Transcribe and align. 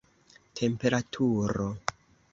temperaturo 0.55 1.69